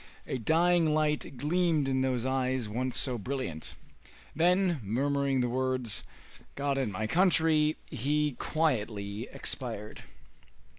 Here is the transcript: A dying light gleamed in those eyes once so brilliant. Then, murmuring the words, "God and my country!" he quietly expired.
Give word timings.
A 0.25 0.39
dying 0.39 0.95
light 0.95 1.37
gleamed 1.37 1.87
in 1.87 2.01
those 2.01 2.25
eyes 2.25 2.67
once 2.67 2.97
so 2.97 3.19
brilliant. 3.19 3.75
Then, 4.35 4.79
murmuring 4.81 5.41
the 5.41 5.47
words, 5.47 6.03
"God 6.55 6.79
and 6.79 6.91
my 6.91 7.05
country!" 7.05 7.77
he 7.85 8.31
quietly 8.39 9.27
expired. 9.31 10.03